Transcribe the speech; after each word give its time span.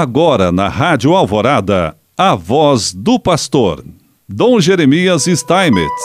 Agora 0.00 0.52
na 0.52 0.68
Rádio 0.68 1.12
Alvorada, 1.16 1.96
a 2.16 2.36
voz 2.36 2.94
do 2.94 3.18
pastor, 3.18 3.84
Dom 4.28 4.60
Jeremias 4.60 5.24
Steinmetz. 5.24 6.02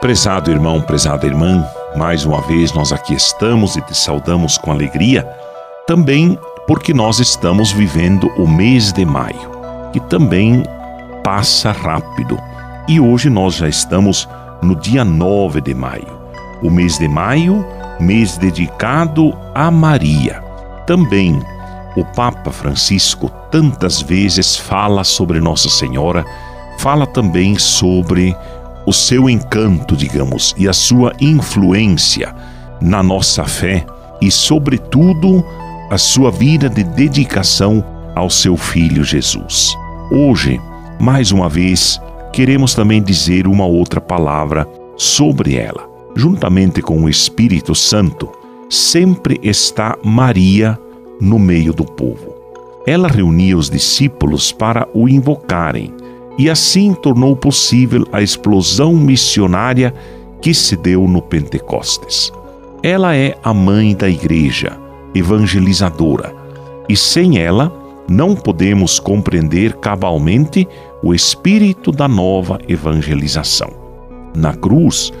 Prezado 0.00 0.50
irmão, 0.50 0.80
prezada 0.80 1.26
irmã, 1.26 1.62
mais 1.94 2.24
uma 2.24 2.40
vez 2.40 2.72
nós 2.72 2.94
aqui 2.94 3.12
estamos 3.12 3.76
e 3.76 3.82
te 3.82 3.94
saudamos 3.94 4.56
com 4.56 4.72
alegria, 4.72 5.24
também 5.86 6.38
porque 6.66 6.94
nós 6.94 7.18
estamos 7.18 7.70
vivendo 7.72 8.26
o 8.38 8.48
mês 8.48 8.90
de 8.90 9.04
maio, 9.04 9.50
que 9.92 10.00
também 10.00 10.62
passa 11.22 11.72
rápido. 11.72 12.38
E 12.88 12.98
hoje 12.98 13.28
nós 13.28 13.56
já 13.56 13.68
estamos 13.68 14.26
no 14.62 14.74
dia 14.76 15.04
9 15.04 15.60
de 15.60 15.74
maio. 15.74 16.22
O 16.62 16.70
mês 16.70 16.96
de 16.96 17.06
maio, 17.06 17.62
mês 18.00 18.38
dedicado 18.38 19.36
a 19.54 19.70
Maria. 19.70 20.42
Também 20.86 21.38
o 21.96 22.04
Papa 22.04 22.50
Francisco 22.50 23.30
tantas 23.50 24.00
vezes 24.00 24.56
fala 24.56 25.04
sobre 25.04 25.40
Nossa 25.40 25.68
Senhora, 25.68 26.24
fala 26.78 27.06
também 27.06 27.58
sobre 27.58 28.36
o 28.86 28.92
seu 28.92 29.28
encanto, 29.28 29.96
digamos, 29.96 30.54
e 30.58 30.68
a 30.68 30.72
sua 30.72 31.12
influência 31.20 32.34
na 32.80 33.02
nossa 33.02 33.44
fé 33.44 33.84
e, 34.20 34.30
sobretudo, 34.30 35.44
a 35.90 35.98
sua 35.98 36.30
vida 36.30 36.68
de 36.68 36.82
dedicação 36.82 37.84
ao 38.14 38.28
seu 38.30 38.56
filho 38.56 39.04
Jesus. 39.04 39.76
Hoje, 40.10 40.60
mais 40.98 41.30
uma 41.32 41.48
vez, 41.48 42.00
queremos 42.32 42.74
também 42.74 43.02
dizer 43.02 43.46
uma 43.46 43.66
outra 43.66 44.00
palavra 44.00 44.66
sobre 44.96 45.56
ela. 45.56 45.88
Juntamente 46.14 46.82
com 46.82 47.02
o 47.02 47.08
Espírito 47.08 47.74
Santo, 47.74 48.30
sempre 48.68 49.38
está 49.42 49.96
Maria 50.02 50.78
no 51.22 51.38
meio 51.38 51.72
do 51.72 51.84
povo. 51.84 52.34
Ela 52.84 53.06
reunia 53.06 53.56
os 53.56 53.70
discípulos 53.70 54.50
para 54.50 54.88
o 54.92 55.08
invocarem 55.08 55.94
e 56.36 56.50
assim 56.50 56.94
tornou 56.94 57.36
possível 57.36 58.04
a 58.10 58.20
explosão 58.20 58.96
missionária 58.96 59.94
que 60.40 60.52
se 60.52 60.76
deu 60.76 61.06
no 61.06 61.22
Pentecostes. 61.22 62.32
Ela 62.82 63.14
é 63.14 63.38
a 63.44 63.54
mãe 63.54 63.94
da 63.94 64.10
igreja, 64.10 64.76
evangelizadora, 65.14 66.34
e 66.88 66.96
sem 66.96 67.38
ela 67.38 67.72
não 68.08 68.34
podemos 68.34 68.98
compreender 68.98 69.74
cabalmente 69.74 70.66
o 71.04 71.14
espírito 71.14 71.92
da 71.92 72.08
nova 72.08 72.58
evangelização. 72.66 73.70
Na 74.34 74.54
cruz, 74.54 75.12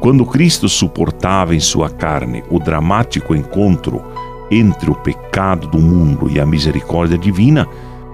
quando 0.00 0.24
Cristo 0.24 0.70
suportava 0.70 1.54
em 1.54 1.60
sua 1.60 1.90
carne 1.90 2.42
o 2.50 2.58
dramático 2.58 3.34
encontro 3.34 4.02
entre 4.50 4.90
o 4.90 4.94
pecado 4.94 5.68
do 5.68 5.78
mundo 5.78 6.28
e 6.30 6.40
a 6.40 6.46
misericórdia 6.46 7.16
divina, 7.16 7.66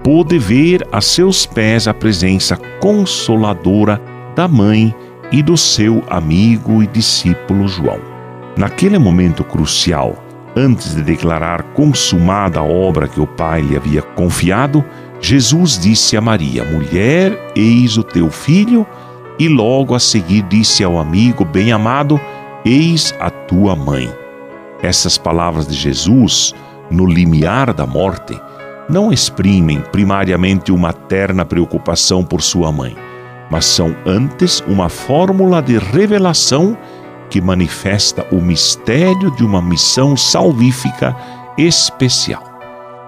pôde 0.02 0.38
ver 0.38 0.86
a 0.92 1.00
seus 1.00 1.46
pés 1.46 1.88
a 1.88 1.94
presença 1.94 2.56
consoladora 2.80 4.00
da 4.34 4.46
mãe 4.46 4.94
e 5.32 5.42
do 5.42 5.56
seu 5.56 6.04
amigo 6.08 6.82
e 6.82 6.86
discípulo 6.86 7.66
João. 7.66 8.00
Naquele 8.56 8.98
momento 8.98 9.42
crucial, 9.42 10.14
antes 10.54 10.94
de 10.94 11.02
declarar 11.02 11.62
consumada 11.74 12.60
a 12.60 12.64
obra 12.64 13.08
que 13.08 13.20
o 13.20 13.26
Pai 13.26 13.60
lhe 13.60 13.76
havia 13.76 14.02
confiado, 14.02 14.84
Jesus 15.20 15.78
disse 15.78 16.16
a 16.16 16.20
Maria: 16.20 16.64
Mulher, 16.64 17.52
eis 17.56 17.96
o 17.96 18.02
teu 18.02 18.30
filho, 18.30 18.86
e 19.38 19.48
logo 19.48 19.94
a 19.94 20.00
seguir 20.00 20.42
disse 20.42 20.84
ao 20.84 20.98
amigo 20.98 21.44
bem-amado: 21.44 22.20
Eis 22.64 23.14
a 23.20 23.30
tua 23.30 23.74
mãe. 23.74 24.25
Essas 24.82 25.16
palavras 25.16 25.66
de 25.66 25.74
Jesus, 25.74 26.54
no 26.90 27.06
limiar 27.06 27.72
da 27.72 27.86
morte, 27.86 28.38
não 28.88 29.12
exprimem 29.12 29.80
primariamente 29.80 30.70
uma 30.70 30.92
terna 30.92 31.44
preocupação 31.44 32.24
por 32.24 32.42
sua 32.42 32.70
mãe, 32.70 32.96
mas 33.50 33.64
são 33.64 33.96
antes 34.06 34.62
uma 34.66 34.88
fórmula 34.88 35.60
de 35.60 35.78
revelação 35.78 36.76
que 37.30 37.40
manifesta 37.40 38.24
o 38.30 38.36
mistério 38.36 39.30
de 39.32 39.44
uma 39.44 39.60
missão 39.60 40.16
salvífica 40.16 41.16
especial. 41.58 42.44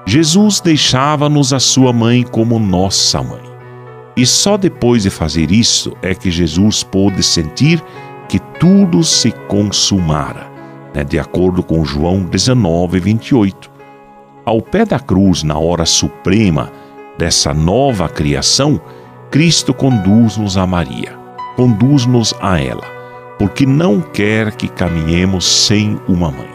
Jesus 0.05 0.61
deixava-nos 0.61 1.53
a 1.53 1.61
sua 1.61 1.93
mãe 1.93 2.23
como 2.25 2.59
nossa 2.59 3.23
mãe. 3.23 3.47
E 4.17 4.27
só 4.27 4.57
depois 4.57 5.05
de 5.05 5.11
fazer 5.11 5.53
isso 5.53 5.93
é 6.03 6.15
que 6.15 6.31
Jesus 6.31 6.83
pôde 6.83 7.23
sentir 7.23 7.81
que 8.29 8.41
tudo 8.59 9.05
se 9.05 9.31
consumara 9.47 10.58
né, 10.99 11.05
de 11.05 11.19
acordo 11.19 11.63
com 11.63 11.85
João 11.85 12.25
19, 12.25 12.99
28. 12.99 13.71
Ao 14.45 14.61
pé 14.61 14.85
da 14.85 14.99
cruz, 14.99 15.45
na 15.45 15.57
hora 15.57 15.87
suprema 15.87 16.73
dessa 17.17 17.55
nova 17.55 18.09
criação, 18.09 18.81
Cristo 19.31 19.73
conduz-nos 19.73 20.57
a 20.57 20.67
Maria, 20.67 21.17
conduz-nos 21.55 22.35
a 22.41 22.61
ela, 22.61 22.85
porque 23.39 23.65
não 23.65 24.01
quer 24.01 24.53
que 24.53 24.67
caminhemos 24.67 25.47
sem 25.47 26.01
uma 26.09 26.33
mãe. 26.33 26.51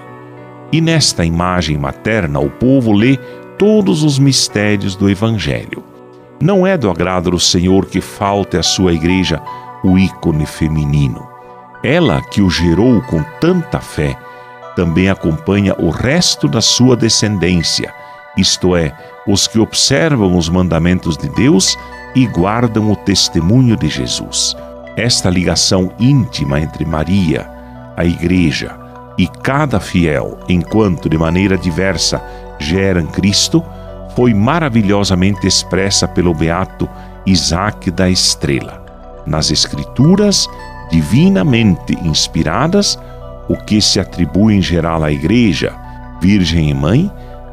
E 0.73 0.81
nesta 0.81 1.23
imagem 1.23 1.77
materna, 1.77 2.39
o 2.39 2.49
povo 2.49 2.91
lê 2.91 3.17
todos 3.57 4.03
os 4.03 4.19
mistérios 4.19 4.95
do 4.95 5.09
Evangelho. 5.09 5.83
Não 6.41 6.67
é 6.67 6.77
do 6.77 6.89
agrado 6.89 7.31
do 7.31 7.39
Senhor 7.39 7.85
que 7.85 8.01
falte 8.01 8.57
à 8.57 8.63
sua 8.63 8.91
igreja 8.91 9.41
o 9.83 9.97
ícone 9.97 10.45
feminino. 10.45 11.25
Ela 11.81 12.21
que 12.21 12.41
o 12.41 12.49
gerou 12.49 13.01
com 13.03 13.23
tanta 13.39 13.79
fé, 13.79 14.17
também 14.75 15.09
acompanha 15.09 15.75
o 15.77 15.89
resto 15.89 16.47
da 16.47 16.61
sua 16.61 16.95
descendência, 16.95 17.93
isto 18.37 18.75
é, 18.75 18.95
os 19.27 19.47
que 19.47 19.59
observam 19.59 20.35
os 20.35 20.49
mandamentos 20.49 21.17
de 21.17 21.29
Deus 21.29 21.77
e 22.15 22.25
guardam 22.27 22.91
o 22.91 22.95
testemunho 22.95 23.75
de 23.77 23.87
Jesus. 23.87 24.55
Esta 24.95 25.29
ligação 25.29 25.91
íntima 25.99 26.59
entre 26.59 26.85
Maria, 26.85 27.49
a 27.95 28.05
Igreja 28.05 28.77
e 29.17 29.27
cada 29.27 29.79
fiel, 29.79 30.39
enquanto 30.49 31.07
de 31.07 31.17
maneira 31.17 31.57
diversa 31.57 32.21
geram 32.59 33.05
Cristo, 33.07 33.63
foi 34.15 34.33
maravilhosamente 34.33 35.47
expressa 35.47 36.07
pelo 36.07 36.33
beato 36.33 36.89
Isaac 37.25 37.89
da 37.91 38.09
Estrela. 38.09 38.83
Nas 39.25 39.51
Escrituras, 39.51 40.47
divinamente 40.91 41.97
inspiradas, 42.03 42.99
o 43.47 43.57
que 43.57 43.81
se 43.81 43.99
atribui 43.99 44.55
em 44.55 44.61
geral 44.61 45.03
à 45.03 45.11
Igreja, 45.11 45.73
Virgem 46.21 46.69
e 46.69 46.73
Mãe, 46.73 47.11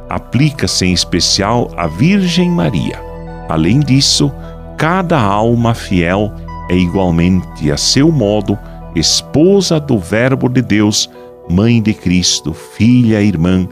aplica-se 0.08 0.86
em 0.86 0.92
especial 0.92 1.70
à 1.76 1.86
Virgem 1.86 2.50
Maria. 2.50 3.00
Além 3.48 3.80
disso, 3.80 4.32
cada 4.76 5.20
alma 5.20 5.74
fiel 5.74 6.32
é 6.68 6.76
igualmente, 6.76 7.70
a 7.70 7.76
seu 7.76 8.12
modo, 8.12 8.58
esposa 8.94 9.80
do 9.80 9.98
Verbo 9.98 10.48
de 10.48 10.62
Deus, 10.62 11.10
mãe 11.48 11.82
de 11.82 11.92
Cristo, 11.92 12.54
filha, 12.54 13.20
irmã, 13.20 13.68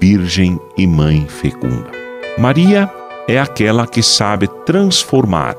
virgem 0.00 0.58
e 0.76 0.86
mãe 0.86 1.26
fecunda. 1.28 1.90
Maria 2.38 2.90
é 3.28 3.38
aquela 3.38 3.86
que 3.86 4.02
sabe 4.02 4.48
transformar 4.64 5.54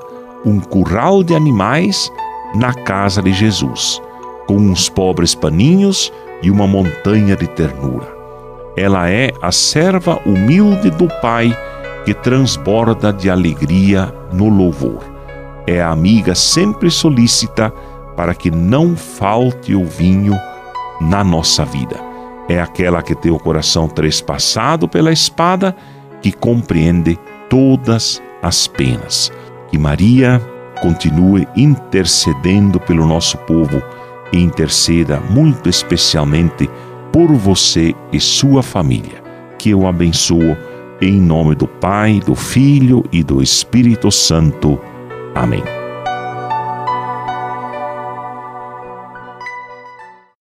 um 0.45 0.59
curral 0.59 1.23
de 1.23 1.35
animais 1.35 2.11
na 2.55 2.73
casa 2.73 3.21
de 3.21 3.31
Jesus 3.31 4.01
com 4.51 4.57
uns 4.57 4.89
pobres 4.89 5.33
paninhos 5.33 6.11
e 6.41 6.51
uma 6.51 6.67
montanha 6.67 7.37
de 7.37 7.47
ternura. 7.47 8.05
Ela 8.75 9.09
é 9.09 9.31
a 9.41 9.49
serva 9.49 10.19
humilde 10.25 10.89
do 10.89 11.07
Pai 11.21 11.57
que 12.03 12.13
transborda 12.13 13.13
de 13.13 13.29
alegria 13.29 14.13
no 14.33 14.49
louvor. 14.49 14.99
É 15.65 15.81
a 15.81 15.89
amiga 15.89 16.35
sempre 16.35 16.91
solícita 16.91 17.71
para 18.17 18.35
que 18.35 18.51
não 18.51 18.93
falte 18.93 19.73
o 19.73 19.85
vinho 19.85 20.37
na 20.99 21.23
nossa 21.23 21.63
vida. 21.63 21.95
É 22.49 22.59
aquela 22.59 23.01
que 23.01 23.15
tem 23.15 23.31
o 23.31 23.39
coração 23.39 23.87
trespassado 23.87 24.85
pela 24.85 25.13
espada, 25.13 25.73
que 26.21 26.33
compreende 26.33 27.17
todas 27.49 28.21
as 28.43 28.67
penas. 28.67 29.31
Que 29.69 29.77
Maria 29.77 30.41
continue 30.81 31.47
intercedendo 31.55 32.81
pelo 32.81 33.07
nosso 33.07 33.37
povo 33.37 33.81
e 34.31 34.39
interceda 34.39 35.19
muito 35.19 35.69
especialmente 35.69 36.69
por 37.11 37.31
você 37.33 37.93
e 38.11 38.19
sua 38.19 38.63
família. 38.63 39.21
Que 39.57 39.71
eu 39.71 39.85
abençoo 39.85 40.57
em 41.01 41.19
nome 41.19 41.55
do 41.55 41.67
Pai, 41.67 42.21
do 42.25 42.35
Filho 42.35 43.03
e 43.11 43.23
do 43.23 43.41
Espírito 43.41 44.11
Santo. 44.11 44.79
Amém. 45.33 45.80